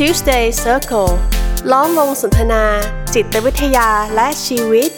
[0.00, 1.12] Tuesday Circle
[1.72, 2.62] ล้อมวงสนทนา
[3.14, 4.90] จิตวิทยาและชีวิต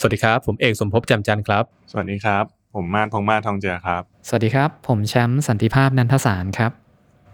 [0.00, 2.44] สวัสดีครับ ผมเอกสมภพจำจันทร์ครับ สวัสดีครับ
[2.74, 6.72] ผมมาดพงษ์มาศทองเจือครับ สวัสดีครับ ผมแชมป์สันติภาพนันทสารครับ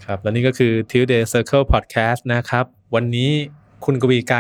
[0.05, 2.65] ครับ และนี่ก็คือ Tuesday Circle Podcast นะครับ
[2.95, 3.31] วันนี้
[3.85, 4.39] คุณกวีไกร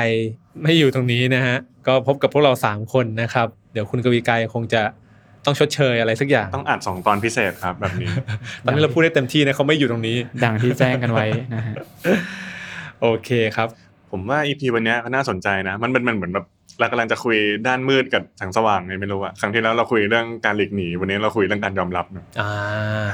[0.62, 1.56] ไม่อยู่ตรงนี้นะฮะ
[1.86, 4.82] ก็พบกับพวกเรา 3 คนนะครับ เดี๋ยวคุณกวีไกรคงจะ
[5.46, 8.11] ต้องชดเชยอะไรสักอย่างต้องอัดสองตอนพิเศษครับแบบนี้
[8.64, 11.75] ตอนนี้เราพูดได้เต็มที่นะเขาไม่อยู่ตรงนี้ ดังที่แจ้งกันไว้นะฮะ
[13.00, 13.68] โอเคครับ
[14.11, 16.46] ผมว่า EP วันเนี้ยก็น่าสนใจนะ มันเป็นมันเหมือนแบบ
[16.80, 17.36] เรากำลังจะคุย
[17.67, 22.50] ด้านมืดกับแสงสว่างไงไม่รู้อะครั้งที่แล้วเราคุยเรื่องการหลีกหนี วันนี้เราคุยเรื่องการยอมรับเนอะอ่า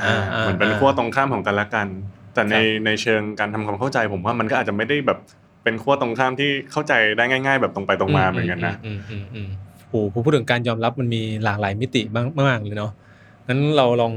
[0.05, 1.87] อ่าาเหมือนเป็นขั้วตรงข้ามของกันและกัน
[2.35, 5.19] แต่ในครับในเชิงการทำความเข้าใจ ผมว่ามันก็อาจจะไม่ได้แบบ
[5.65, 9.49] เป็นขั้วตรงข้ามที่เข้าใจได้ง่าย ๆ แบบตรงไปตรงมาเหมือนกันนะอืมอืมอืม
[9.91, 12.93] โอ้โหพูดถึงการยอมรับมันมีหลากหลายมิติบ้างมากเลยเนาะ
[13.49, 14.13] งั้นเราลอง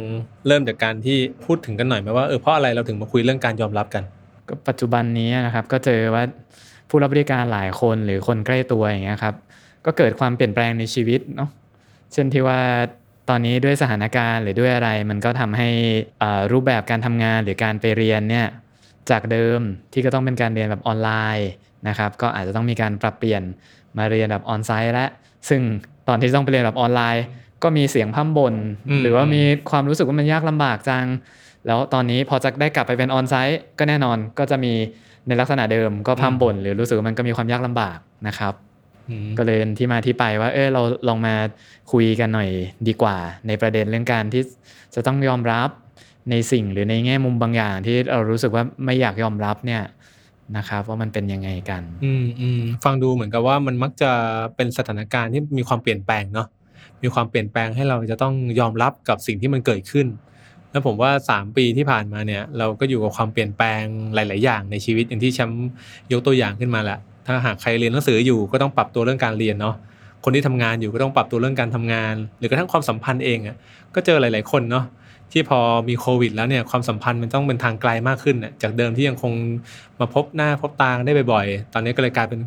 [0.47, 4.03] เริ่มจากการที่พูดถึงกันหน่อยไหมว่าเออเพราะอะไรเราถึงมาคุยเรื่องการยอมรับกัน
[4.47, 6.23] ก็ปัจจุบันนี้นะครับก็เจอว่า
[6.89, 9.35] ผู้รับบริการหลายคนหรือคนใกล้ตัวอย่างเงี้ยครับ
[9.85, 11.49] ก็เกิดความเปลี่ยนแปลงในชีวิตเนาะ
[12.13, 12.59] เช่นที่ว่า
[13.29, 15.69] ตอนนี้ด้วยสถานการณ์หรือด้วยอะไร มันก็ทำให้
[16.51, 18.47] รูปแบบการทำงานหรือการไปเรียนเนี่ย
[19.09, 19.59] จากเดิม
[19.93, 21.49] ที่ก็ต้องเป็นการเรียนแบบออนไลน์
[21.87, 23.43] นะครับก็อาจจะต้องมีการปรับเปลี่ยน
[23.97, 25.05] มาเรียนแบบออนไซต์และ
[25.49, 25.61] ซึ่ง
[26.07, 27.23] ตอนที่ต้องไปเรียนแบบออนไลน์
[27.63, 28.55] ก็มีเสียงพร่ำบ่น
[28.89, 31.05] อืมหรือว่ามีความรู้สึกว่ามันยากลำบากจัง
[31.67, 34.73] แล้วตอนนี้พอจะได้กลับไปเป็นออนไซต์ก็แน่นอนก็จะมี
[35.27, 37.97] ในลักษณะเดิมก็พร่ำบ่นหรือรู้สึกว่ามันก็มีความยากลำบาก
[38.27, 38.53] นะครับ
[39.09, 41.35] อืมก็เลยเป็นที่มาที่ไปว่า เออเราลองมา
[41.91, 42.49] คุยกันหน่อย
[42.87, 44.43] ดีกว่า ในประเด็นเรื่องการที่
[44.95, 45.69] จะต้องยอมรับ
[46.29, 49.81] ในสิ่งหรือในแง่มุมบางอย่างที่เรารู้สึกว่าไม่อยากยอมรับเนี่ย
[50.57, 54.11] นะครับว่ามันเป็นยังไงกัน อืมอืมฟังดูเหมือนกับว่ามันมักจะ
[54.55, 56.47] เป็นสถานการณ์ที่มีความเปลี่ยนแปลงเนาะ
[57.03, 60.07] มีความเปลี่ยนแปลงให้เราจะต้องยอมรับกับสิ่งที่มันเกิดขึ้น
[60.71, 63.81] แล้วผมว่า 3 ปีที่ผ่านมาเนี่ย เราก็อยู่กับความเปลี่ยนแปลง
[64.15, 65.67] หลาย ๆ อย่างในชีวิตอย่างที่แชมป์
[66.11, 69.75] ยกตัวอย่างขึ้นมาแหละถ้าหากใครเรียนหนังสืออยู่ก็ต้องปรับตัวเรื่องการเรียนเนาะ
[70.23, 73.55] คนที่ทำงานอยู่ก็ต้องปรับตัวเรื่องการทำงาน หรือกระทั่งความสัมพันธ์เองอะ
[73.95, 74.85] ก็เจอหลาย ๆ คนเนาะ
[75.33, 79.33] ที่พอมีโควิด แล้วเนี่ยความสัมพันธ์มันต้องเป็นทางไกลมากขึ้นน่ะจากเดิมที่ยังคง
[79.99, 82.39] มาพบหน้าพบตากันได้บ่อยๆ ตอนนี้ก็เลยกลายเป็น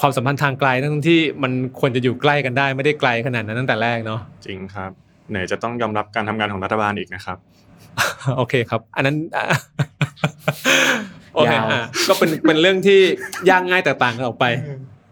[0.00, 4.90] ความสัมพันธ์ทางไกลทั้งที่มันควรจะอยู่ใกล้กันได้ไม่ได้ไกลขนาดนั้นตั้งแต่แรกเนาะจริงครับ
[5.30, 7.38] ไหนจะต้องยอมรับการทำงานของรัฐบาลอีกนะครับ
[8.36, 9.44] โอเคครับ อันนั้นอะ
[11.34, 13.00] โอเคยาวอะก็เป็นเป็นเรื่องที่
[13.50, 14.44] ยากง่ายแตกต่างกันออกไป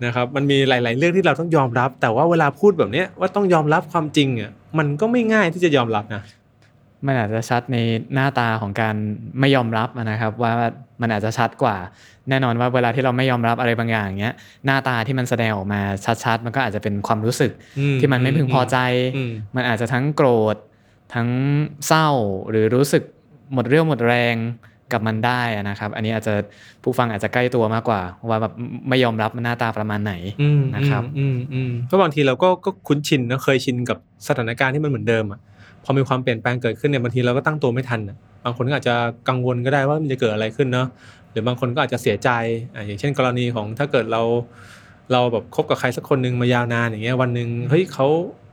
[0.05, 6.23] นะครับ มันมีหลาย ๆ เรื่องที่เราต้องยอมรับ แต่ว่าเวลาพูดแบบเนี้ยว่าต้องยอมรับความจริงอะมันก็ไม่ง่ายที่จะยอมรับนะ
[7.07, 7.77] มันอาจจะชัดใน
[8.15, 8.97] หน้าตาของการ
[9.41, 10.53] ไม่ยอมรับนะครับ ว่า
[11.03, 11.77] มันอาจจะชัดกว่า
[12.31, 14.35] แน่นอนว่าเวลาที่เราไม่ยอมรับอะไรบางอย่างเงี้ย
[14.67, 15.81] หน้าตาที่มันแสดงออกมา
[16.25, 18.77] ชัดๆ มันก็อาจจะเป็นความรู้สึกอืมที่มันไม่พึงพอใจ
[19.17, 20.57] อืมมันอาจจะทั้งโกรธ
[21.15, 21.29] ทั้ง
[21.87, 22.09] เศร้า
[22.51, 23.03] หรือรู้สึก
[23.53, 24.37] หมดเรี่ยวหมดแรง
[24.93, 26.35] กับมันได้อะนะครับ อันนี้อาจจะ
[26.83, 28.53] ผู้ฟังอาจจะใกล้ตัวมากกว่า ว่าแบบ
[28.89, 33.99] ไม่ยอมรับมันหน้าตาประมาณไหนอืมนะครับอืมอืมเพราะบางทีเราก็ก็คุ้นชินนะเคยชินกับ
[34.29, 35.58] สถานการณ์ที่มันเหมือนเดิมอะพ
[35.89, 38.01] อมีความเปลี่ยนแปลงเกิดขึ้นเนี่ยบางทีเราก็ตั้งตัวไม่ทัน
[38.45, 38.95] บางคนก็อาจจะ
[39.29, 40.87] กังวลก็ได้ว่ามันจะเกิดอะไรขึ้นเนาะ
[41.31, 42.31] หรือบางคนก็อาจจะเสียใจ
[42.87, 44.23] อย่างเช่น กรณีของถ้าเกิดเรา
[45.13, 48.07] เราแบบคบกับใครสักคนหนึ่งมายาวนานอย่างเงี้ยวันหนึ่งเฮ้ยเขา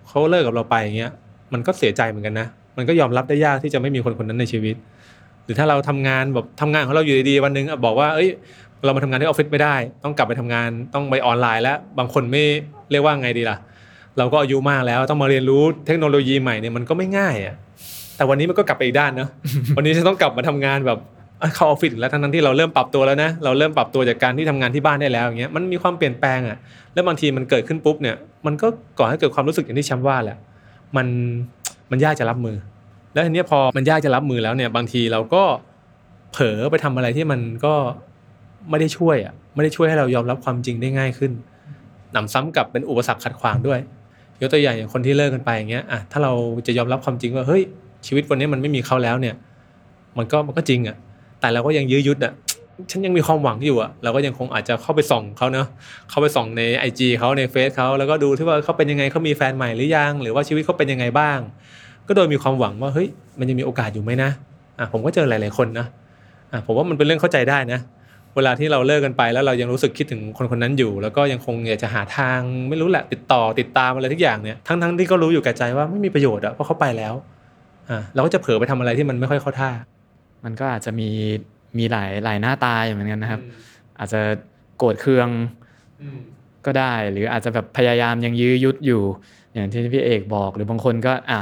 [0.07, 1.11] เขาเลิกกับเราไปอย่างเงี้ย
[1.53, 2.47] มันก็เสียใจเหมือนกันนะ
[2.77, 4.75] มันก็ยอมรับได้ยากที่จะไม่มีคนคนนั้นในชีวิต
[5.43, 8.29] หรือถ้าเราทำงานแบบทำงานของเราอยู่ดีๆวันหนึ่งบอกว่าเอ้ย
[8.85, 12.43] เรามาทำงานที่ออฟฟิศไม่ได้ ต้องกลับไปทำงานต้องไปออนไลน์แล้วบางคนไม่
[12.91, 13.57] เรียกว่าไงดีล่ะ
[14.17, 17.55] เราก็อายุมากแล้วต้องมาเรียนรู้เทคโนโลยีใหม่เนี่ยมันก็ไม่ง่ายอะ
[18.17, 19.29] แต่วันนี้มันก็กลับไปอีกด้านเนาะ
[19.77, 20.99] วันนี้จะต้องกลับมาทำงานแบบ
[21.39, 26.57] เอ้ยเข้าออฟฟิศอีกแล้วทั้งๆที่เราเริ่มปรับตัวแล้วนะเราเริ่มปรับตัวจากการที่ทำงานที่บ้านได้แล้วอย่างเงี้ยมันมีความเปลี่ยนแปลงอะ
[26.93, 28.15] แล้วบางทีมันเกิดขึ้นปุ๊บเนี่ย
[28.45, 28.67] มันก็
[28.99, 30.37] ก่อให้เกิดความรู้สึกอย่างที่แชมป์ว่าแหละ
[30.97, 31.07] มัน
[31.91, 32.55] มันยากจะรับมือ
[33.13, 35.43] แล้วทีเนี้ยพอมันยากจะรับมือแล้วเนี่ยบางทีเราก็
[36.31, 37.73] เผลอไปทำอะไรที่มันก็
[38.69, 41.31] ไม่ได้ช่วยอะไม่ได้ช่วยให้เรายอมรับความจริงได้ง่ายขึ้น
[42.13, 43.79] หนำซ้ำกับเป็นอุปสรรคขัดขวางด้วย
[44.41, 46.33] ยกตัวอย่างอย่างคนที่เลิกกันไปอย่างเงี้ยอะถ้าเรา
[46.67, 47.61] จะยอมรับความจริงว่าเฮ้ย
[48.07, 49.35] ชีวิตวันนี้มันไม่มีเขาแล้วเนี่ย
[50.17, 50.95] มันก็มันก็จริงอะ
[51.39, 52.33] แต่เราก็ยังยื้อยุดอะ
[52.91, 55.67] ฉันยังมีความหวังอยู่อะเราก็ยังคงอาจจะเข้าไปส่องเขาเนาะ
[56.09, 61.39] เข้าไปส่องในไอจีเขาในเฟซเขาแล้วก็ดูที่ว่าเขาเป็นยังไงเขามีแฟนใหม่หรือยังหรือว่าชีวิตเขาเป็นยังไงบ้าง
[62.07, 63.07] ก็โดยมีความหวังว่าเฮ้ย
[63.39, 64.29] มันยังมีโอกาสอยู่ไหมนะ
[64.79, 65.85] อะผมก็เจอหลาย ๆคนนะ
[66.51, 67.79] อะผมว่ามันเป็นเรื่องเข้าใจได้นะ
[68.35, 72.39] เวลาที่เราเลิกกันไปแล้วเรายังรู้สึกคิดถึงคนคนนั้นอยู่ แล้วก็ยังคงอยากจะหาทาง
[72.69, 77.13] ไม่รู้แหละติดต่อติดตามอะไรทุกอย่างเนี่ยทั้งทั้งๆที่ก็รู้อยู่แก่ใจว่าไม่มีประโยชน์อะเพราะเขาไปแล้ว
[77.89, 79.71] อ่าเราก็จะเผลอไปทำอะไรที่มันไม่ค่อยเข้าท่า
[80.45, 81.09] มันก็อาจจะมี
[81.77, 83.41] มีหลายหลายหน้าตาอยู่เหมือนกันนะครับ
[83.99, 84.21] อาจจะ
[84.77, 85.29] โกรธเคือง
[86.65, 89.01] ก็ได้ หรืออาจจะแบบพยายามยังยื้อยุดอยู่
[89.53, 91.41] อย่างที่พี่เอกบอก หรือบางคนก็อะหม่น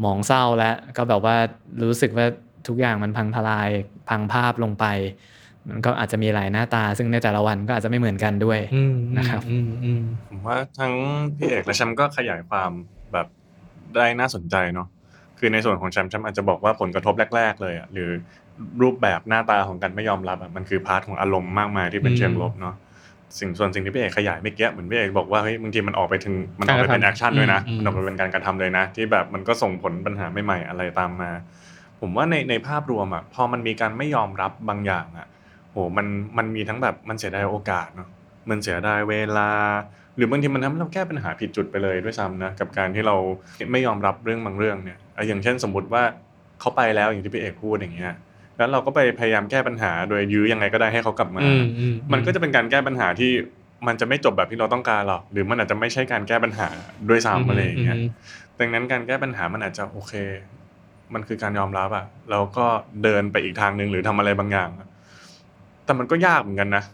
[0.00, 1.36] หมองเศร้าแล้วก็แบบว่า
[1.82, 2.26] รู้สึกว่า
[2.68, 3.68] ทุกอย่างมันพังทลาย
[4.08, 4.84] พังพาบลงไป
[5.68, 10.92] มันก็อาจจะมีหลายหน้าตา ซึ่งในแต่ละวันก็อาจจะไม่เหมือนกันด้วยอืมนะครับอืมอืมผมว่าทั้ง
[11.36, 12.70] พี่เอกและแชมป์ก็ขยายความ
[13.12, 13.26] แบบ
[13.96, 14.88] ได้น่าสนใจเนาะ
[15.38, 18.10] คือในส่วนของแชมป์แชมป์อาจจะบอกว่าผลกระทบแรก ๆ เลยอะหรือ
[18.82, 22.74] รูปแบบหน้าตาของการไม่ยอมรับอะมันคือ part ของอารมณ์มากมายที่เป็นเชิงลบเนาะ
[23.38, 31.30] สิ่งส่วนสิ่งที่พี่เอกขยายเมื่อกี้เหมือนพี่เอกบอกว่าเฮ้ยบางทีมันออกไปถึงมันออกไปเป็น action ด้วยนะมันออกไปเป็นการกระทำเลยนะ ที่แบบมันก็ส่งผลปัญหาใหม่ๆอะไรตามมา
[32.00, 35.26] ผมว่าในในภาพรวมอะพอมันมีการไม่ยอมรับบางอย่างอะ
[35.72, 36.06] โหมัน
[36.38, 38.08] มันมีทั้งแบบมันเสียดายโอกาสเนาะ
[38.50, 39.50] มันเสียดายเวลา
[40.16, 43.16] หรือบางทีมันทำให้เราแก้ปัญหาผิดจุดไปเลยด้วยซ้ำนะกับการที่เรา
[43.72, 46.02] ไม่ยอมรับเรื่องบางเรื่องเนี่ยอะอย่างเช่นสมมติว่า
[46.60, 48.14] เขาไปแล้วอย่างที่พี่เอกพูดอย่างเงี้ย
[48.56, 53.32] แล้วเราก็ไปพยายามแก้ปัญหาโดยยื้อยังไงก็ได้ให้เขากลับมาอืมอืมมันก็จะเป็นการแก้ปัญหาที่
[53.86, 56.68] มันจะไม่จบแบบที่เราต้องการหรอกหรือมันอาจจะไม่ใช่การแก้ปัญหา
[57.08, 57.96] ด้วยซ้ำอะไรอย่างเงี้ย
[58.58, 60.14] ดังนั้นการแก้ปัญหามันอาจจะโอเค
[61.14, 62.66] มันคือการยอมรับอะแล้วก็
[63.04, 64.88] เดินไปอีกทางหนึ่งหรือทำอะไรบางอย่างอะ
[65.90, 66.84] แต่มันก็ยากเหมือนกันนะ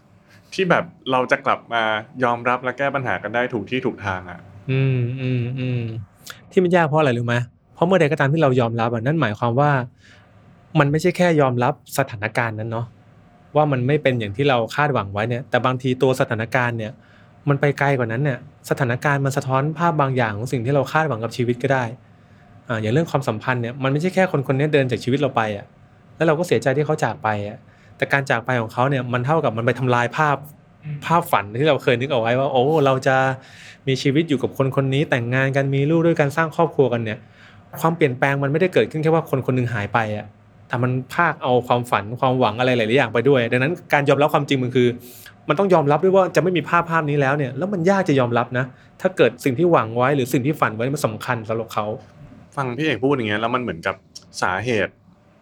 [0.55, 1.83] ที่แบบเราจะกลับมา
[2.25, 4.39] ยอมรับและแก้ปัญหากันได้ถูกที่ถูกทางอะ
[4.71, 5.83] อืมอืมอืม
[6.51, 7.35] ที่มันยากเพราะอะไรรู้ไหม
[7.75, 9.71] เพราะเมื่อใดก็ตามที่เรายอมรับอะนั่นหมายความว่า
[10.79, 12.87] มันไม่ใช่แค่ยอมรับสถานการณ์นั้นเนาะ
[13.57, 16.93] ว่ามันไม่เป็นอย่างที่เราคาดหวังไว้เนี่ย แต่บางทีตัวสถานการณ์เนี่ย
[17.49, 18.39] มันไปไกลกว่านั้นเนี่ย
[18.71, 21.85] สถานการณ์มันสะท้อนภาพบางอย่างของสิ่งที่เราคาดหวังกับชีวิตก็ได้
[22.69, 25.67] อ่าอย่างเรื่องความสัมพันธ์เนี่ยมันไม่ใช่แค่คนคนนี้เดินจากชีวิตเราไปอะ
[26.17, 27.59] แล้วเราก็เสียใจที่เขาจากไปอะ
[27.97, 30.37] แต่การจากไปของเขาเนี่ยมันเท่ากับมันไปทำลายภาพ
[31.07, 33.17] ภาพฝันที่เราเคยนึกเอาไว้ว่า โอ้เราจะ
[33.89, 37.19] มีชีวิตอยู่กับคนคนนี้แต่งงานกันมีลูกด้วยกันสร้างครอบครัวกันเนี่ย
[37.81, 40.27] ความเปลี่ยนแปลงมันไม่ได้เกิดขึ้นแค่ว่าคนคนหนึงหายไปอะ
[40.69, 44.89] แต่มันพากเอาความฝันความหวังอะไรหลายๆอย่างไปด้วย ดังนั้นการยอมรับความจริงมันคือ
[45.49, 48.65] มันต้องยอมรับด้วยว่าจะไม่มีภาพภาพนี้แล้วเนี่ยแล้วมันยากจะยอมรับนะ
[49.01, 51.87] ถ้าเกิดสิ่งที่หวังไว้หรือสิ่งที่ฝันไว้มันสำคัญสำหรับเขา
[52.57, 53.95] ฟังพี่เอกพูดอย่างเงี้ยแล้วมันเหมือนกับ
[54.43, 54.93] สาเหตุ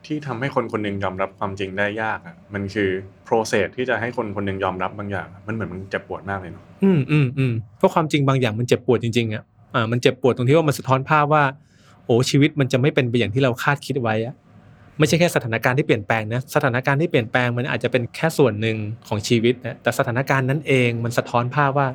[0.06, 2.90] ที่ทำให้คนคนหนึ่งยอมรับความจริงได้ยากอะมันคือ
[3.28, 9.42] process ที่จะให้คนคนหนึ่งยอมรับบางอย่าง มันเหมือนมันเจ็บปวดมากเลยเนาะอืมอืมอืมเพราะความจริงบางอย่างมันเจ็บปวดจริงๆอะ
[9.74, 11.44] อ่ามันเจ็บปวดตรงที่ว่ามันสะท้อนภาพว่า
[12.06, 14.34] โอ้ชีวิตมันจะไม่เป็นไปอย่างที่เราคาดคิดไว้อะ
[14.98, 18.76] ไม่ใช่แค่สถานการณ์ที่เปลี่ยนแปลงนะสถานการณ์ที่เปลี่ยนแปลงมันอาจจะเป็นแค่ส่วนหนึ่ง
[19.08, 21.88] ของชีวิตนะแต่สถานการณ์นั้นเองมันสะท้อนภาพว่า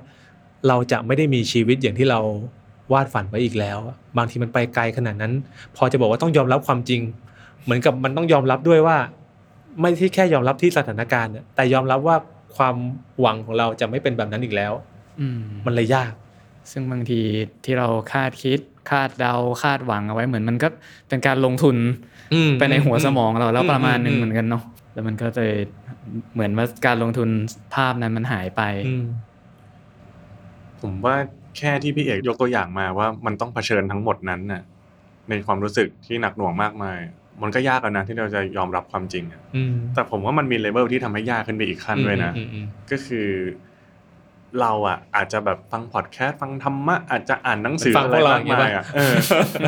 [0.68, 2.20] เราจะไม่ได้มีชีวิตอย่างที่เรา
[2.94, 3.78] วาดฝันไว้อีกแล้ว
[4.18, 5.34] บางทีมันไปไกลขนาดนั้น
[5.76, 7.02] พอจะบอกว่าต้องยอมรับความจริง
[7.66, 8.98] เหมือนกับมันต้องยอมรับด้วยว่า
[9.82, 12.16] ไม่ใช่แค่ยอมรับที่สถานการณ์น่ะแต่ยอมรับว่า
[12.58, 12.76] ความ
[13.22, 14.74] หวังของเราจะไม่เป็นแบบนั้นอีกแล้ว
[15.22, 16.14] อืมมันเลยยาก
[16.72, 17.22] ซึ่งบางที
[17.66, 18.60] ที่เราคาดคิด
[18.90, 19.34] คาดเดา
[19.64, 20.68] คาดหวังเอาไว้เหมือนมันก็
[21.10, 21.78] เป็นการลงทุน
[22.34, 24.64] อืมไปในหัวสมองเราแล้วอืมประมาณหนึงอืมเหมือนกันเนาะ
[24.94, 25.44] แล้วมันก็จะ
[26.34, 27.30] เหมือนว่าการลงทุน
[27.76, 29.06] ภาพนั้นมันหายไปอืม
[30.82, 31.16] ผมว่า
[31.58, 34.62] แค่ที่พี่เอกยกตัวอย่างมาว่ามันต้องเผชิญทั้งหมดนั้นน่ะ
[35.30, 37.00] ในความรู้สึกที่หนักหน่วงมากมาย
[37.44, 43.30] มันก็ยากแล้วนะที่เราจะยอมรับความจริงอะอืมแต่ผมว่ามันมีเลเวลที่ทำให้ยากขึ้นไปอีกขั้นด้วยนะอืมอืมก็คือ
[44.62, 49.14] เราอะ อาจจะแบบฟังพอดแคสต์ฟังธรรมะอาจจะอ่านหนังสือฟังอะไรพวกเรามากมายอะเออ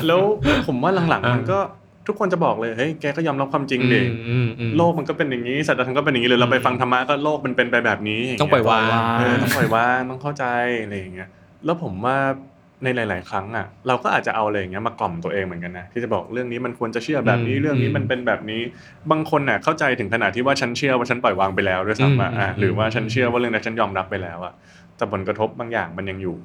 [0.08, 0.22] แล้ว
[0.68, 1.60] ผมว่าหลังๆอ่ามัมันก็
[2.08, 10.46] ทุกคนจะบอกเลยเฮ้ยแกก็ยอมรับความจริงอืมดิอืมอืมโลกมันก็เป็นอย่างนี้สัจธรรมก็เป็นอย่างนี้เลยเราไปฟังธรรมะก็โลกมันเป็นไปแบบนี้างต้องเงี้ปล่อยวางเออต้องปล่อยวางต้องเข้าใจ
[10.84, 11.30] อะไรอย่างเงี้ย
[11.66, 12.18] แล้วผมว่า
[12.84, 18.62] ในหลาย ๆ ครั้งอะเราก็อาจจะเอาอะไรอย่างเงี้ยมากล่อมตัวเองเหมือนกันนะที่จะบอกเรื่องนี้มันควรจะเชื่อแบบนี้อืมเรื่องนี้มันเป็นแบบนี้
[19.12, 24.54] บางคนน่ะเข้าใจถึงขนาดที่ว่าฉันเชื่อว่าฉันปล่อยวางไปแล้วด้วยซ้ำอะอืมอะอืมหรือว่าฉันเชื่อว่าเรื่องนั้นฉันยอมรับไปแล้วอะ
[24.98, 26.36] แต่ผลกระทบบางอย่างมันยังอยู่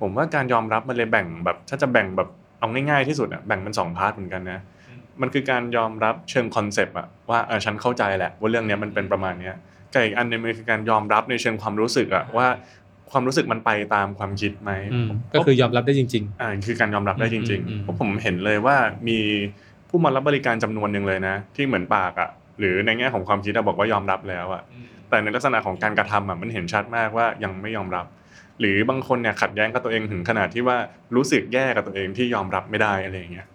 [0.00, 2.28] ผมว่าการยอมรับมันเลยแบ่งแบบ ถ้าจะแบ่งแบบ
[2.60, 4.60] เอาง่ายๆที่สุดอะแบ่งเป็นสอง part เหมือนกันนะ
[5.20, 9.54] มันคือการยอมรับเชิง concept อะว่าเออฉันเข้าใจแหละว่าเรื่องเนี้ยมันเป็นประมาณเนี้ย
[9.92, 12.46] กับอีกอันหนึงมันคือการยอมรับในเชิงความรู้สึกอะว่า
[13.12, 18.76] ความรู้สึกมันไปตามความคิดไหมอืมก็คือยอมรับได้จริงอ่าคือการยอมรับได้จริงอืมอืมๆเพราะผมเห็นเลยว่า
[19.08, 19.18] มี
[19.88, 24.62] ผู้มารับบริการจำนวนหนึ่งเลยนะ ที่เหมือนปากอะหรือในแง่ของความคิดอะบอกว่ายอมรับแล้วอะ
[25.08, 28.06] แต่ในลักษณะของการกระทำอะมันเห็นชัดมากว่ายังไม่ยอมรับ
[28.60, 30.76] หรือบางคนเนี่ยขัดแย้งกับตัวเองถึงขนาดที่ว่า
[31.16, 33.46] รู้สึกแย่กับตัวเองที่ยอมรับไม่ได้อะไรอย่างเงี้ย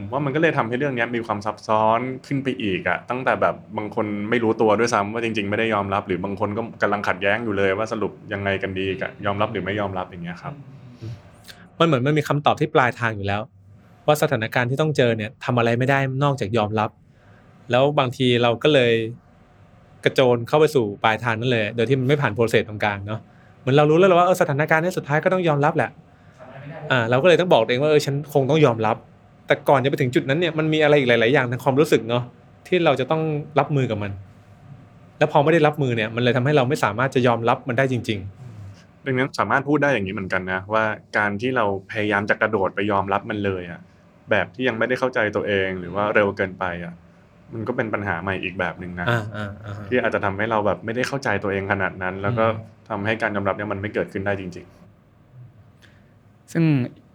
[0.00, 10.54] ผมว่ามันก็เลยทำให้เรื่องนี้มีความซับซ้อนขึ้นไปอีกอะตั้งแต่แบบบางคนไม่รู้ตัวด้วยซ้ำว่าจริง ๆ ไม่ได้ยอมรับ หรือบางคนก็กำลังขัดแย้งอยู่เลย ว่าสรุปยังไงกันดีกับยอมรับหรือไม่ยอมรับอย่างเงี้ยครับ
[11.78, 13.40] มันเหมือนมันมีคำตอบที่ปลายทางอยู่แล้ว
[14.06, 16.90] ว่าสถานการณ์ที่ต้องเจอเนี่ยทำอะไรไม่ได้นอกจากยอมรับ
[17.70, 18.92] แล้วบางทีเราก็เลย
[20.04, 23.20] กระโจนเข้าไปสู่ปลายทางนั่นเลย โดยที่มันไม่ผ่านโปรเซสตรงกลางเนาะ
[23.60, 25.90] เหมือนเรารู้แล้วว่าเออสถานการณ์นี้สุดท้ายก็ต้องยอมรับแหละ
[26.90, 28.96] อ่าเราก็เลยต้องบอกเองว่าเออฉันคงต้องยอมรับ
[29.50, 32.22] แต่ก่อนจะไปถึงจุดนั้นเนี่ยมันมีอะไรอีกหลาย ๆ อย่างทางความรู้สึกเนาะ
[32.68, 33.22] ที่เราจะต้อง
[33.58, 34.12] รับมือกับมัน
[35.18, 38.20] แล้วพอไม่ได้รับมือเนี่ย มันเลยทำให้เราไม่สามารถจะยอมรับมันได้จริง
[39.06, 40.84] ดังนั้นสามารถพูดได้อย่างนี้เหมือนกันนะว่า
[41.18, 43.80] การที่เราพยายามจะกระโดดไปยอมรับมันเลยอะ
[44.30, 46.94] แบบที่ยังไม่ได้เข้าใจตัวเองหรือว่าเร็วเกินไปอะ
[47.52, 54.66] มันก็เป็นปัญหาใหม่อีกแบบหนึ่งนะอ่าอ่าอ่าที่อาจจะทำให้เราแบบไม่ได้เข้าใจตัวเองขนาดนั้น แล้วก็อืมทำให้การยอมรับเนี่ยมันไม่เกิดขึ้นได้จริง
[56.52, 56.64] ซึ่ง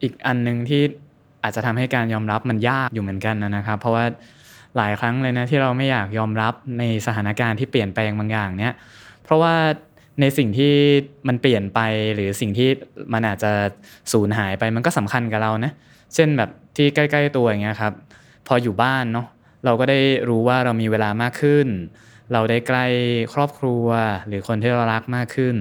[0.03, 0.81] อีกอันหนึ่งที่
[1.45, 4.05] อาจจะทำให้การยอมรับมันยากอยู่เหมือนกันนะครับ เพราะว่า
[4.77, 8.73] หลายครั้งเลยนะที่เราไม่อยากยอมรับในสถานการณ์ที่เปลี่ยนแปลงบางอย่างเนี่ย
[9.23, 9.55] เพราะว่า
[10.21, 10.73] ในสิ่งที่
[11.27, 11.79] มันเปลี่ยนไป
[12.15, 12.69] หรือสิ่งที่
[13.13, 13.51] มันอาจจะ
[14.11, 15.71] สูญหายไปมันก็สำคัญกับเรานะ
[16.15, 17.93] เช่นแบบที่ใกล้ ๆ ตัวอย่างเงี้ยครับ
[18.47, 19.27] พออยู่บ้านเนาะ
[19.65, 19.99] เราก็ได้
[20.29, 21.67] รู้ว่าเรามีเวลามากขึ้น
[22.33, 22.85] เราได้ใกล้
[23.33, 23.85] ครอบครัว
[24.27, 25.55] หรือคนที่เรารักมากขึ้น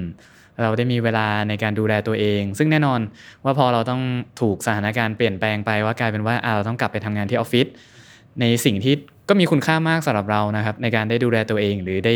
[0.63, 3.01] เราได้มีเวลาในการดูแลตัวเอง ซึ่งแน่นอน
[3.45, 4.03] ว่าพอเราต้อง
[4.41, 7.67] ถูกสถานการณ์เปลี่ยนแปลงไปว่ากลายเป็นว่าเราต้องกลับไปทำงานที่ออฟฟิศ
[8.41, 8.95] ในสิ่งที่
[9.29, 12.15] ก็มีคุณค่ามากสำหรับเรานะครับในการได้ดูแลตัวเองหรือได้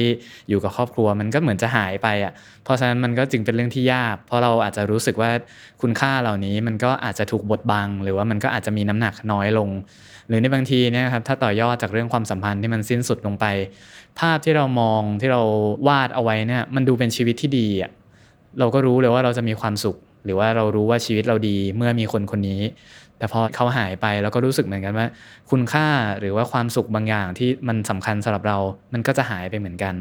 [0.49, 2.33] อยู่กับครอบครัวมันก็เหมือนจะหายไปอะ
[2.65, 5.31] เพราะฉะนั้นมันก็จึงเป็นเรื่องที่ยาก เพราะเราอาจจะรู้สึกว่า
[5.83, 9.71] คุณค่าเหล่านี้มันก็อาจจะถูกบดบัง หรือว่ามันก็อาจจะมีน้ำหนักน้อยลง
[10.29, 13.47] หรือในบางทีเนี่ยครับถ้าต่อยอดจากเรื่องความสัมพันธ์ที่มันสิ้นสุดลงไป
[14.19, 15.43] ภาพที่เรามองที่เรา
[15.89, 17.91] วาดเอาไว้เนี่ยมันดูเป็นชีวิตที่ดีอะ
[18.59, 22.61] เราก็รู้เลยว่าเราจะมีความสุข หรือว่าเรารู้ว่าชีวิตเราดีเมื่อมีคนคนนี้
[23.19, 25.07] แต่พอเขาหายไปเราก็รู้สึกเหมือนกันว่า
[25.51, 25.87] คุณค่า
[26.21, 28.59] หรือว่าความสุขบางอย่างที่มันสำคัญสำหรับเรา
[28.93, 29.95] มันก็จะหายไปเหมือนกัน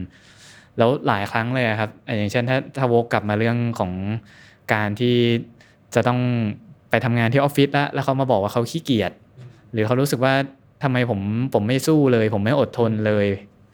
[0.78, 3.92] แล้วหลายครั้งเลยครับ อย่างเช่นถ้าถ้าวกกลับมาเรื่องของ
[4.74, 5.16] การที่
[5.96, 6.20] จะต้อง
[6.90, 9.12] ไปทำงานที่ออฟฟิศแล้วแล้วเขามาบอกว่าเขาขี้เกียจ
[9.74, 10.34] หรือเขารู้สึกว่า
[10.84, 11.20] ทำไมผม
[11.54, 13.28] ผมไม่สู้เลย ผมไม่อดทนเลย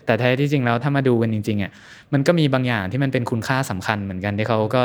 [0.05, 1.71] แต่แท้ที่จริงแล้วถ้ามาดูกันจริงๆอะ
[2.13, 4.81] มันก็มีบางอย่างที่มันเป็นคุณค่าสำคัญเหมือนกันที่เขาก็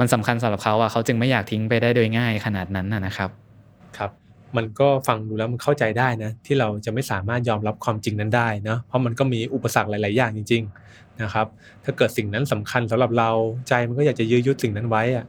[0.00, 3.30] มันสำคัญสำหรับเขาอะเขาจึงไม่อยากทิ้งไปได้โดยง่ายขนาดนั้นนะครับ
[3.98, 4.10] ครับ
[4.56, 11.46] มันก็ฟังดูแล้วมันเข้าใจได้นะ ที่เราจะไม่สามารถยอมรับความจริงนั้นได้เนาะเพราะมันก็มีอุปสรรคหลาย ๆ อย่างจริง ๆนะครับ
[11.84, 13.30] ถ้าเกิดสิ่งนั้นสำคัญสำหรับเรา
[13.68, 15.24] ใจมันก็อยากจะยื้อยุดสิ่งนั้นไว้อะ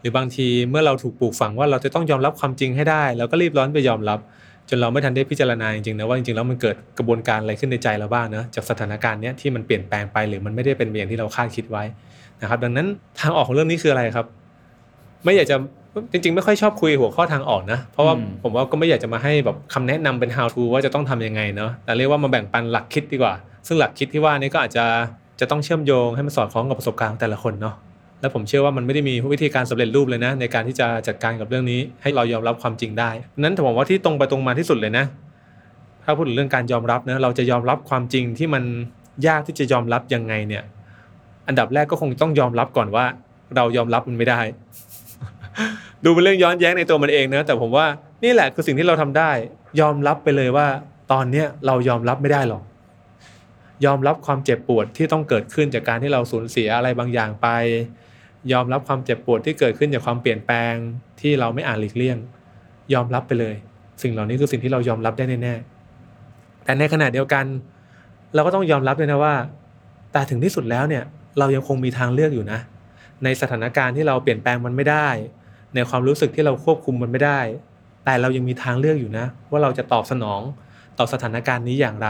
[0.00, 4.18] หรือบางทีเมื่อเราถูกปลูกฝังว่าเราจะต้องยอมรับความจริงให้ได้เราก็รีบร้อนไปยอมรับ
[4.68, 11.84] จนเราไม่ทันได้พิจารณาจริงๆนะว่าจริงๆแล้วมันเกิดกระบวนการอะไรขึ้นในใจเราบ้างเนอะจากสถานการณ์เนี้ยที่มันเปลี่ยนแปลงไปหรือมันไม่ได้เป็นอย่างที่เราคาดคิดไว้
[12.42, 12.86] นะครับ ดังนั้น
[13.20, 14.26] ทางออกของเรื่องนี้คืออะไรครับ
[15.24, 15.56] ไม่อยากจะ
[16.12, 23.34] จริง ๆ ไม่ค่อยชอบคุยหัวข้อทางออกนะ เพราะว่าอืมผมว่าก็ไม่อยากจะมาให้แบบคำแนะนำเป็น how to ว่าจะต้องทำยังไงเนาะแต่เรียกว่ามาแบ่งปันหลักคิดดีกว่า
[23.66, 24.84] ซึ่งหลักคิดที่ว่านี้ก็อาจจะ
[25.40, 27.74] จะต้องเชื่อมโยงให้มันสอดคล้องกับประสบการณ์ของแต่ละคนเนาะ
[28.20, 35.04] แล้วผมเชื่อว่ามันไม่ได้มีวิธีการสำเร็จรูปเลยนะ ในการที่จะจัดการกับเรื่องนี้ ให้เรายอมรับความจริงได้ นั้นผมว่าที่ตรงไปตรงมาที่สุดเลยนะ
[36.04, 38.64] ถ้าพูดถึงเรื่องการยอมรับนะเราจะยอมรับความจริงที่มัน
[39.26, 40.64] ยากที่จะยอมรับยังไงเนี่ย
[41.48, 43.04] อันดับแรกก็คงต้องยอมรับก่อนว่า
[43.56, 44.40] เรายอมรับมันไม่ได้
[46.04, 47.86] ดูเป็นเรื่องย้อนแย้งในตัวมันเองนะแต่ผมว่า
[48.24, 49.30] นี่แหละคือสิ่งที่เราทำได้
[49.80, 50.66] ยอมรับไปเลยว่า
[51.12, 52.62] ตอนเนี้ยเรายอมรับไม่ได้หรอก
[53.86, 57.48] ยอมรับความเจ็บปวดที่ต้องเกิดขึ้นจากการที่เราสูญเสียอะไรบางอย่างไป
[58.52, 60.74] ยอมรับความเจ็บปวดที่เกิดขึ้นจากความเปลี่ยนแปลง
[61.20, 62.18] ที่เราไม่อาจหลีกเลี่ยง
[62.94, 63.54] ยอมรับไปเลย
[64.02, 67.44] สิ่งเหล่านี้คือสิ่งที่เรายอมรับได้แน่ๆแต่ในขณะเดียวกัน
[68.34, 69.34] เราก็ต้องยอมรับเลยนะว่า
[70.12, 71.04] แต่ถึงที่สุดแล้วเนี่ย
[71.38, 72.58] เรายังคงมีทางเลือกอยู่นะ
[73.24, 75.08] ในสถานการณ์ที่เราเปลี่ยนแปลงมันไม่ได้
[75.74, 77.40] ในความรู้สึกที่เราควบคุมมันไม่ได้
[78.04, 80.40] แต่เรายังมีทางเลือกอยู่นะ ว่าเราจะตอบสนอง
[80.98, 82.08] ต่อสถานการณ์นี้อย่างไร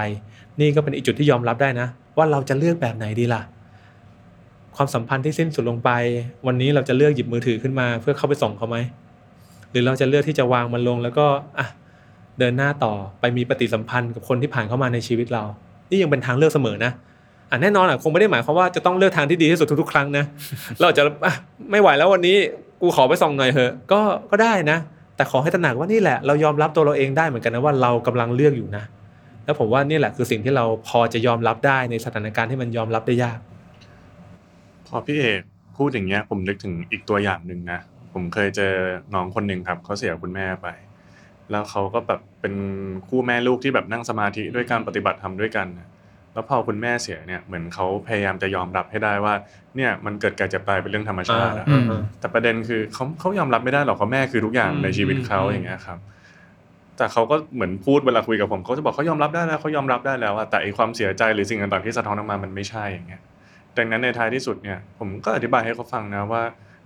[0.61, 3.43] นี่ก็เป็นอีกจุดที่ยอมรับได้นะ ว่าเราจะเลือกแบบไหนดีล่ะ
[4.77, 5.91] ความสัมพันธ์ที่สิ้นสุดลงไป
[6.47, 8.77] วันนี้เราจะเลือกหยิบมือถือขึ้นมา เพื่อเข้าไปส่งเขาไหม
[9.71, 11.27] หรือเราจะเลือกที่จะวางมันลงแล้วก็
[11.59, 11.67] อะ
[12.39, 15.43] เดินหน้าต่อไปมีปฏิสัมพันธ์กับคนที่ผ่านเข้ามาในชีวิตเรา
[15.91, 16.93] นี่ยังเป็นทางเลือกเสมอนะ
[17.51, 20.25] อะแน่นอนอะคงไม่ได้หมายความว่าจะต้องเลือกทางที่ดีที่สุดทุกๆ ครั้งนะ
[20.81, 21.35] เราจะอะ
[21.71, 22.37] ไม่ไหวแล้ววันนี้
[22.81, 24.79] กูขอไปส่องหน่อยเถอะก็ก็ได้นะ
[25.17, 28.85] แต่ขอให้ตระหนักว่านี่แหละเรายอมรับตัวเราเองได้เหมือนกันนะว่าเรากำลังเลือกอยู่นะ
[29.45, 33.39] แล้วผมว่านี่แหละคือสิ่งที่เราพอจะยอมรับได้ในสถานการณ์ที่มันยอมรับได้ยาก
[34.89, 35.43] พอพี่เอก
[35.77, 37.81] พูดอย่างเงี้ย ผมนึกถึงอีกตัวอย่างหนึ่งนะ
[38.13, 38.73] ผมเคยเจอ
[39.15, 40.69] น้องคนหนึ่งครับเขาเสียคุณแม่ไป
[41.51, 42.55] แล้วเขาก็แบบเป็น
[43.09, 45.89] คู่แม่ลูกที่แบบนั่งสมาธิด้วยการปฏิบัติธรรมด้วยกันนะ
[46.35, 49.35] แล้วพอคุณแม่เสียเนี่ยเหมือนเขาพยายามจะยอมรับให้ได้ว่า
[49.77, 51.85] เนี่ยมันเกิดการเจ็บตายเป็นเรื่องธรรมชาติอะอืม
[52.21, 55.99] แต่ประเด็นคือเขาเขายอมรับไม่ได้หรอกเขาแม่คือทุกอย่างอืมในชีวิตเขาอืมอย่างเงี้ยครับ
[56.97, 63.23] แต่เขาก็เหมือนพูดเวลาคุยกับผมเขาจะบอกเขายอมรับได้แล้วเขายอมรับได้แล้วอะแต่ไอความเสียใจหรือสิ่งต่างๆที่สะท้อนออกมามันไม่ใช่อย่างเงี้ย
[63.79, 66.43] ดังนั้นในท้ายที่สุดเนี่ยผมก็อธิบายให้เขาฟังนะว่า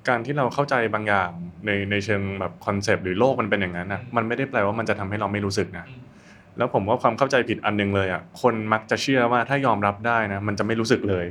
[0.08, 1.30] การที่เราเข้าใจบางอย่าง
[1.66, 5.86] ในในเชิงแบบคอนเซปต์หรือโลกมันเป็นอย่างนั้นนะมันไม่ได้แปลว่ามันจะทำให้เราไม่รู้สึกนะ
[6.58, 11.26] แล้วผมว่าความเข้าใจผิดอันหนึงเลยอะคนมักจะเชื่อว่าถ้ายอมรับได้นะมันจะไม่รู้สึกเลย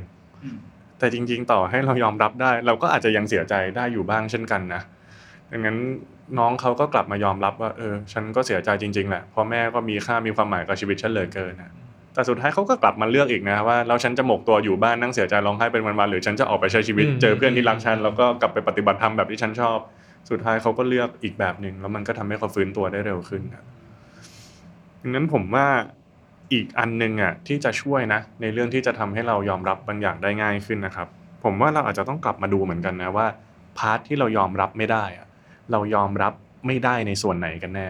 [0.98, 4.82] แต่จริง ๆ ต่อให้เรายอมรับได้ เราก็อาจจะยังเสียใจได้อยู่บ้างเช่นกันนะ
[5.52, 5.78] ดังนั้น
[6.38, 11.72] น้องเขาก็กลับมายอมรับว่าเออฉันก็เสียใจจริง ๆ แหละเพราะแม่ก็มีค่ามีความหมายกับชีวิตฉันเหลือเกินนะ
[12.14, 19.78] แต่สุดท้ายเขาก็กลับมาเลือกอีกนะว่าเราฉันจะหมกตัวอยู่บ้านนั่งเสียใจร้องไห้เป็นวันๆหรือฉันจะออกไปใช้ชีวิตอืมเจอเพื่อนที่รักฉันแล้วก็กลับไปปฏิบัติธรรมแบบที่ฉันชอบ
[20.30, 23.64] สุดท้ายเขาก็เลือกอีกแบบหนึ่งแล้วมันก็ทำให้เขาฟื้นตัวได้เร็วขึ้นนะ
[25.02, 25.66] ดังนั้นผมว่า
[26.52, 31.08] อีกอันหนึ่งอะที่จะช่วยนะ ในเรื่องที่จะทำให้เรายอมรับบางอย่างได้ง่ายขึ้นนะครับ
[31.44, 33.26] ผมว่าเราอาจจะต้องกลับมาดูเหมือนกันนะว่า
[33.78, 35.26] part ที่เรายอมรับไม่ได้อะ
[35.72, 36.32] เรายอมรับ
[36.66, 37.86] ไม่ได้ในส่วนไหนกันแน่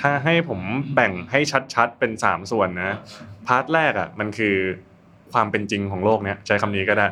[0.00, 0.60] ถ้าให้ผม
[0.94, 1.40] แบ่งให้
[1.74, 2.92] ชัดๆเป็นสามส่วนนะ
[3.46, 4.56] part แรกอะมันคือ
[5.32, 7.06] ความเป็นจริงของโลกเนี้ยใช้คำนี้ก็ได้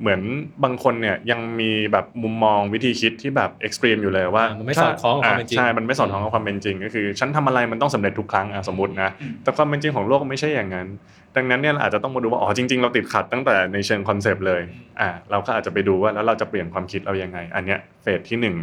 [0.00, 0.20] เหมือน
[0.64, 9.10] บางคนเนี่ยยังมีแบบมุมมองวิธีคิดที่แบบ extreme อยู่เลยว่าอ่ามันไม่สอดคล้องกับความเป็นจริงใช่ มันไม่สอดคล้องกับความเป็นจริง ก็คือ ฉันทำอะไรมันต้องสำเร็จทุกครั้งอะสมมตินะ
[9.42, 10.88] แต่ความเป็นจริงของโลกไม่ใช่อย่างนั้น
[11.36, 14.62] ดังนั้นเนี่ยเราอาจจะต้องมาดูว่าอ๋อจริง ๆ เราติดขัดตั้งแต่ในเชิง concept เลย
[15.00, 18.56] อ่าเราก็อาจจะไปดูว่าแล้วเราจะเปลี่ยนความคิดเรายังไง อันเนี้ย phase ที่หนึ่ง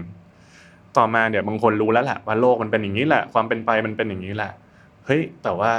[0.98, 4.52] ต่อมาเนี่ยบางคนรู้แล้วแหละว่าโลกมันเป็นอย่างนี้แหละ ความเป็นไปมันเป็นอย่างนี้แหละ
[5.06, 5.72] เฮ้ยแต่ว่า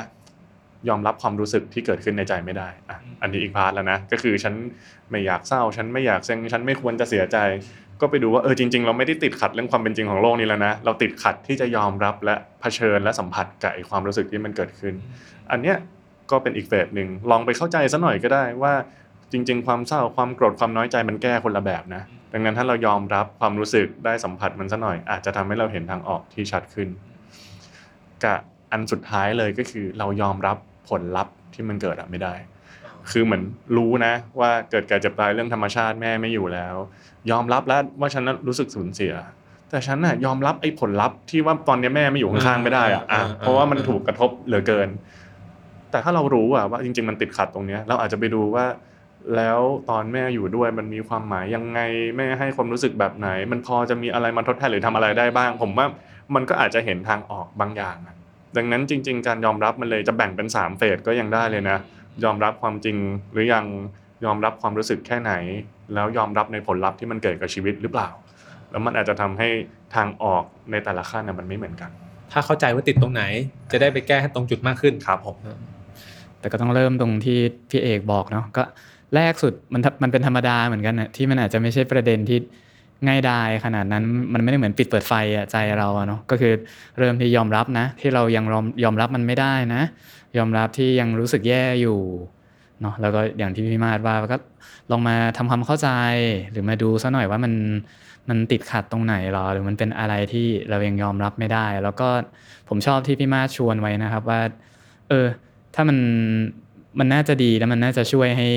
[0.89, 4.55] ยอมรับความรู้สึกที่เกิดขึ้นในใจไม่ได้อะอันนี้อีก part แล้วนะก็คือฉัน
[5.11, 7.39] ไม่อยากเศร้า ฉันไม่อยากเซ็งฉันไม่ควรจะเสียใจ
[8.01, 14.95] ก็ไปดูว่าเออจริง ๆ เราไม่ได้ติดขัดเรื่องความเป็นจริงของโลกนี้แล้วนะเราติดขัดที่จะยอมรับและเผชิญและสัมผัสกับไอ้ความรู้สึกที่มันเกิดขึ้น
[15.51, 15.77] อันเนี้ย
[16.31, 18.73] ก็เป็นอีกเฟสหนึ่งลองไปเข้าใจซะหน่อยก็ได้ว่า
[19.33, 26.89] จริง ๆ ความเศร้าความโกรธความน้อยใจมันแก้คนละแบบนะ ดังนั้นถ้าเรายอมรับความรู้สึกได้สัมผัสมันซะหน่อย อาจจะทำให้เราเห็นทางออกที่ชัดขึ้น
[28.25, 28.39] กับ
[28.73, 30.57] อันสุดท้ายเลยก็คือเรายอมรับ
[30.89, 32.35] ผลลัพธ์ที่มันเกิดอะไม่ได้
[33.11, 33.43] คือเหมือน
[33.77, 36.75] รู้นะ ว่าเกิดแก่เจ็บตายเรื่องธรรมชาติแม่ไม่อยู่แล้ว
[37.31, 39.13] ยอมรับแล้วว่าฉันนั้นรู้สึกสูญเสีย
[39.71, 44.89] แต่ฉันน่ะยอมรับไอ้ผลลัพธ์ที่ว่าตอนนี้แม่ไม่อยู่ข้างๆไม่ได้อะอะเพราะว่ามันถูกกระทบเหลือเกิน
[45.91, 48.65] แต่ถ้าเรารู้อะว่าจริง ๆ มันติดขัดตรงเนี้ย เราอาจจะไปดูว่า
[49.37, 49.59] แล้ว
[49.91, 51.81] ตอนแม่อยู่ด้วยมันมีความหมายยังไง
[52.17, 55.87] แม่ให้ความรู้สึกแบบไหน มันพอจะมีอะไรมาทดแทนหรือทำอะไรได้บ้าง ผมว่า
[56.35, 58.17] มันก็อาจจะเห็นทางออกบางอย่างอะ
[58.57, 61.79] ดังนั้นจริง ๆ การยอมรับมันเลยจะแบ่งเป็นสามเฟสก็ยังได้เลยนะ
[62.25, 62.97] ยอมรับความจริง
[63.33, 63.65] หรือยัง
[64.25, 65.33] ยอมรับความรู้สึกแค่ไหน
[65.95, 68.09] แล้วยอมรับในผลลัพธ์ที่มันเกิดกับชีวิตหรือเปล่า
[68.71, 69.49] แล้วมันอาจจะทำให้
[69.95, 71.91] ทางออกในแต่ละขั้นน่ะมันไม่เหมือนกัน
[72.33, 73.23] ถ้าเข้าใจว่าติดตรงไหน
[73.73, 75.37] จะได้ไปแก้ให้ตรงจุดมากขึ้นครับผม
[76.41, 77.39] แต่ก็ต้องเริ่มตรงที่
[77.71, 78.63] พี่เอกบอกเนาะก็
[79.17, 82.39] แรกสุดมันมันเป็นธรรมดาเหมือนกันนะที่มันอาจจะไม่ใช่ประเด็นที่
[83.07, 86.53] ง่ายดายขนาดนั้นมันไม่ได้เหมือนปิดเปิดไฟอะใจเราเนาะก็คือ
[86.99, 89.83] เริ่มที่ยอมรับนะ ที่เรายังยอมยอมรับมันไม่ได้นะ
[90.39, 91.99] ยอมรับที่ยังรู้สึกแย่อยู่
[92.81, 94.39] เนาะแล้วก็อย่างที่พี่มาดว่าก็
[94.91, 95.89] ลองมาทำความเข้าใจ
[96.51, 97.55] หรือมาดูซะหน่อยว่ามัน
[98.29, 102.09] มันติดขัดตรงไหนหรอ หรือมันเป็นอะไรที่เรายังยอมรับไม่ได้ แล้วก็
[102.69, 104.41] ผมชอบที่พี่มาชวนไว้นะครับว่า
[105.09, 105.27] เออ
[105.75, 105.99] ถ้ามัน
[106.99, 108.49] มันน่าจะดีแล้วมันน่าจะช่วยให้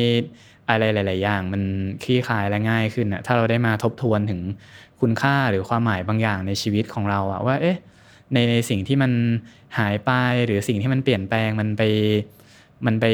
[0.69, 1.61] อะไรหลาย ๆ อย่าง มัน
[2.03, 4.41] คลี่คลายและง่ายขึ้นอะถ้าเราได้มาทบทวนถึง
[5.01, 7.77] คุณค่าหรือความหมายบางอย่างในชีวิตของเราอะว่าเอ๊ะ
[8.33, 9.11] ในในสิ่งที่มัน
[9.77, 10.11] หายไป
[10.45, 11.81] หรือสิ่งที่มันเปลี่ยนแปลงมันไป
[12.85, 13.05] มันไป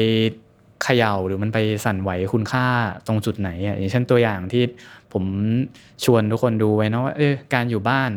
[0.82, 2.66] เขย่าหรือมันไปสั่นไหวคุณค่า
[3.06, 4.62] ตรงจุดไหนอะอย่างเช่นตัวอย่างที่
[5.12, 5.24] ผม
[6.04, 8.10] ชวนทุกคนดูไว้นะว่าเออการอยู่บ้าน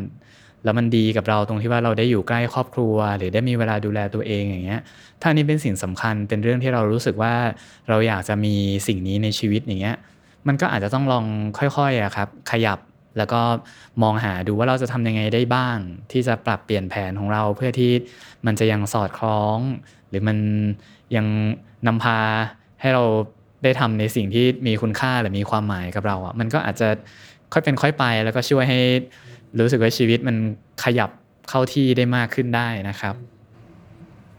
[0.66, 4.82] แล้วมันดีกับเราตรงที่ว่าเราได้อยู่ใกล้ครอบครัว หรือได้มีเวลาดูแลตัวเองอย่างเงี้ย
[5.22, 7.34] ถ้านี่เป็นสิ่งสำคัญเป็นเรื่องที่เรารู้สึกว่า
[7.90, 8.56] เราอยากจะมี
[8.88, 9.96] สิ่งนี้ในชีวิตอย่างเงี้ย
[10.48, 11.26] มันก็อาจจะต้องลอง
[11.58, 12.80] ค่อยๆอะครับ ขยับ
[13.18, 13.42] แล้วก็
[14.04, 15.78] มองหาดูว่าเราจะทำยังไงได้บ้าง
[16.12, 17.92] ที่จะปรับเปลี่ยนแผนของเราเพื่อที่
[18.46, 19.58] มันจะยังสอดคล้อง
[20.10, 20.38] หรือมัน
[21.16, 21.28] ยัง
[21.88, 22.20] นำพา
[22.82, 23.04] ให้เรา
[23.64, 26.90] ได้ทำในสิ่งที่มีคุณค่าหรือมีความหมายกับเราอะมันก็อาจจะ
[27.54, 28.80] ค่อยเป็นค่อยไปแล้วก็ช่วยให้
[29.60, 30.36] รู้สึกว่าชีวิตมัน
[30.84, 31.10] ขยับ
[31.50, 33.16] เข้าที่ได้มากขึ้นได้นะครับ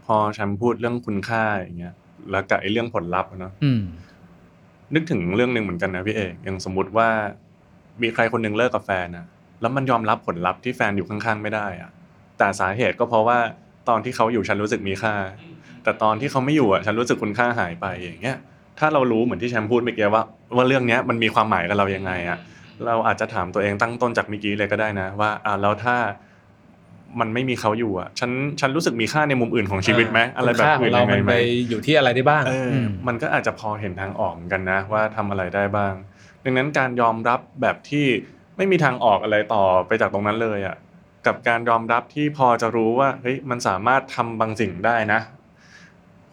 [0.05, 1.93] พอแชมป์พูดเรื่องคุณค่าอย่างเงี้ย
[2.31, 3.81] แล้วกับไอ้เรื่องผลลัพธ์อะเนาะอืม
[4.93, 7.07] นึกถึงเรื่องหนึ่งเหมือนกันนะพี่เอกอย่างสมมติว่า
[8.01, 9.25] มีใครคนหนึ่งเลิกกับแฟนนะ
[9.61, 11.89] แล้วมันยอมรับผลลัพธ์ที่แฟนอยู่ข้างๆไม่ได้อะ
[12.37, 13.39] แต่สาเหตุก็เพราะว่า
[13.89, 15.13] ตอนที่เขาอยู่ฉันรู้สึกมีค่า
[15.83, 18.37] แต่ตอนที่เขาไม่อยู่อะฉันรู้สึกคุณค่าหายไปอย่างเงี้ย
[18.79, 20.23] ถ้าเรารู้เหมือนที่แชมป์พูดเมื่อกี้ว่า
[20.55, 22.37] ว่าเรื่องเนี้ยมันมีความหมายกับเรายังไงอะ
[22.85, 25.95] เราอาจจะถามตัวเองตั้งต้นจากเมื่อกี้เลยก็ได้นะ ว่าอ่าแล้วถ้า
[27.19, 35.93] มันไม่มีเขาอยู่อะ ฉันฉันรู้สึกมีค่าในมุมอื่นของชีวิตไหมอะไรแบบคุณค่าขออื่นงเรายังไงมันไหไปมอยู่ที่อะไรได้บ้างเอออมมันก็อาจจะพอเห็นทางออกเหมือนกันนะ ว่าทำอะไรได้บ้าง
[36.43, 38.05] ดังนั้นการยอมรับแบบที่
[38.57, 40.75] ไม่มีทางออกอะไรต่อไปจากตรงนั้นเลยอะ
[41.27, 45.19] กับการยอมรับที่พอจะรู้ว่าเฮ้ยมันสามารถทำบางสิ่งได้นะ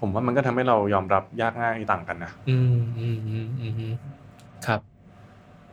[0.01, 3.95] ผมว่ามันก็ทำให้เรายอมรับยากง่ายต่างกันนะ อืมอืมอืมอืมอืม
[4.67, 4.81] ครับ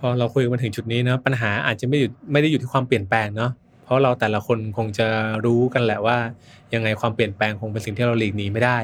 [0.01, 3.51] พอเราคุยกันมาถึงจุดนี้เนอะปัญหาอาจจะไม่อยู่ไม่ได้อยู่ที่ความเปลี่ยนแปลงเนาะ
[3.83, 5.07] เพราะเราแต่ละคนคงจะ
[5.45, 6.17] รู้กันแหละว่า
[6.73, 8.77] ยังไงความเปลี่ยนแปลงคงเป็นสิ่งที่เราหลีกหนีไม่ได้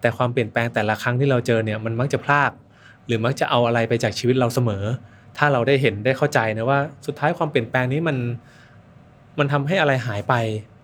[0.00, 2.52] แต่ความเปลี่ยนแปลงแต่ละครั้งที่เราเจอเนี่ยมันมักจะพลาด
[3.06, 4.84] หรือมักจะเอาอะไรไปจากชีวิตเราเสมอ
[5.38, 8.16] ถ้าเราได้เห็นได้เข้าใจนะว่า สุดท้ายความเปลี่ยนแปลงนี้มัน
[9.38, 10.34] มันทำให้อะไรหายไป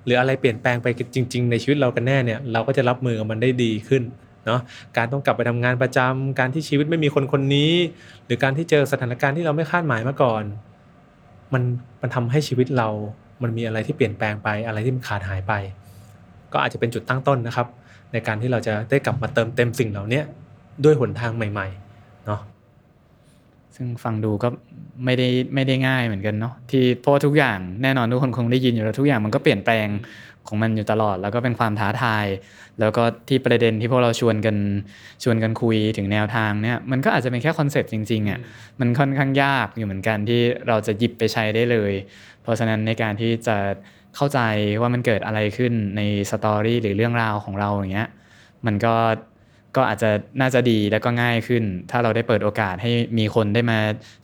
[0.05, 4.03] หรืออะไรเปลี่ยนแปลงไปจริง ๆ ในชีวิตเรากันแน่เนี่ยเราก็จะรับมือกับมันได้ดีขึ้น
[4.49, 4.61] เนาะ
[4.97, 7.73] การต้องกลับไปทำงานประจำการที่ชีวิตไม่มีคนคนนี้
[8.27, 10.43] หรือการที่เจอสถานการณ์ที่เราไม่คาดหมายมาก่อน
[11.53, 11.63] มัน
[12.03, 12.89] มันทำให้ชีวิตเรา
[13.43, 15.53] มันมีอะไรที่เปลี่ยนแปลงไปอะไรที่มันขาดหายไป
[16.53, 17.67] ก็อาจจะเป็นจุดตั้งต้นนะครับ
[18.13, 20.23] ในการที่เราจะได้กลับมาเติมเต็มสิ่งเหล่านี้
[20.85, 22.41] ด้วยหนทางใหม่ๆเนาะ
[23.77, 24.49] ซึ่งฟังดูก็
[25.05, 29.87] ไม่ได้ไม่ได้ง่ายเหมือนกันเนาะที่เพราะทุกอย่างแน่นอนทุกคนคงได้ยินอยู่แล้วทุกอย่างมันก็เปลี่ยนแปลง
[30.49, 32.27] ของมันอยู่ตลอด แล้วก็เป็นความท้าทาย
[32.81, 34.57] แล้วก็ที่ประเด็นที่พวกเราชวนกัน
[35.25, 38.41] ชวนกันคุยถึงแนวทางเนี่ยมันก็อาจจะเป็นแค่ concept จริงๆอะ
[38.81, 41.93] มันค่อนข้างยากอยู่เหมือนกันที่เราจะหยิบไปใช้ได้เลย
[42.43, 43.57] เพราะฉะนั้นในการที่จะ
[44.17, 44.41] เข้าใจ
[44.81, 48.09] ว่ามันเกิดอะไรขึ้นใน story หรือเรื่องราวของเราอย่างเงี้ย
[48.67, 48.95] มันก็
[49.77, 53.79] ก็อาจจะน่าจะดีแล้วก็ง่ายขึ้น ถ้าเราได้เปิดโอกาสให้มีคนได้มา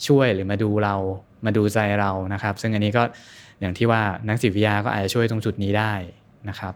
[0.06, 0.96] ช่วยหรือมาดูเรา
[1.44, 3.02] มาดูใจเรานะครับ ซึ่งอันนี้ก็
[3.60, 5.92] อย่างที่ว่านักจิตวิทยาก็อาจจะช่วยตรงจุดนี้ได้
[6.48, 6.74] นะครับ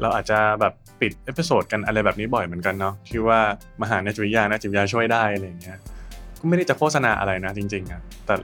[0.00, 3.40] เราอาจจะแบบปิด episode กันอะไรแบบนี้บ่อยเหมือนกันเนาะที่ว่า
[3.80, 5.78] มาหานักจิตวิทยานักจิตวิทยาช่วยได้อะไรอย่างเงี้ย
[6.40, 8.34] ก็ไม่ได้จะโฆษณาอะไรนะจริงๆอะแต่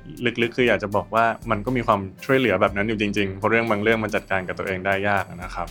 [0.43, 5.69] ลึกๆคืออยากจะบอกว่ามันก็มีความช่วยเหลือแบบนั้นอยู่จริงๆเพราะเรื่องบางเรื่องมันจัดการกับตัวเองได้ยากนะครับ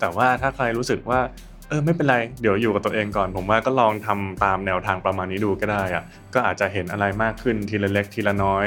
[0.00, 1.20] แต่ว่าถ้าใครรู้สึกว่า
[1.68, 8.66] เออไม่เป็นไรเดี๋ยวอยู่กับตัวเองก่อน ผมว่าก็ลองทำตามแนวทางประมาณนี้ดูก็ได้อะก็อาจจะเห็นอะไรมากขึ้นทีละเล็กทีละน้อย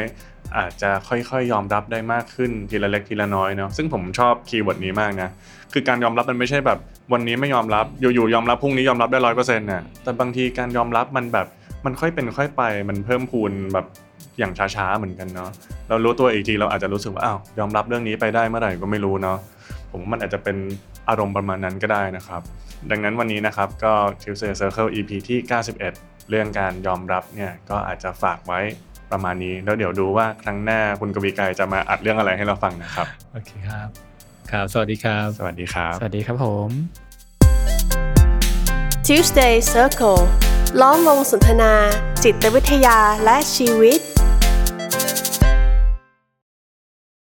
[0.57, 5.29] อาจจะค่อยๆ ยอมรับได้มากขึ้นทีละเล็กทีละน้อยเนาะซึ่งผมชอบคีย์เวิร์ดนี้มากนะ
[5.73, 6.79] คือการยอมรับมันไม่ใช่แบบ
[7.13, 11.47] วันนี้ไม่ยอมรับอยู่ๆยอมรับพรุ่งนี้ยอมรับได้ร้อยเปอร์เซ็นต์น่ะแต่บางทีการยอมรับมันแบบ
[11.85, 13.85] มันค่อยเป็นค่อยไปมันเพิ่มพูนแบบ
[14.39, 15.49] อย่างช้าๆเหมือนกันเนาะ
[15.89, 19.37] เรารู้ตัวอีกทีเราอาจจะรู้สึกว่าอ้าวยอมรับเรื่องนี้ไปได้เมื่อไหร่ก็ไม่รู้เนาะ
[19.91, 20.57] ผมว่ามันอาจจะเป็น
[21.09, 22.41] อารมณ์ประมาณนั้นก็ได้นะครับ
[22.91, 25.39] ดังนั้นวันนี้นะครับก็ Tuesday Circle EP ที่
[25.85, 28.59] 91 เรื่องการยอมรับเนี่ยก็อาจจะฝากไว้
[29.11, 33.87] ประมาณนี้ แล้วเดี๋ยวดูว่าครั้งหน้าคุณกวีกายจะมาอัดเรื่องอะไรให้เราฟังนะครับ โอเคครับ
[34.51, 36.69] ครับ สวัสดีครับ สวัสดีครับ สวัสดีครับผม
[39.07, 40.21] Tuesday Circle
[40.81, 41.73] ล้อมวงสนทนา
[42.23, 43.99] จิตวิทยาและชีวิต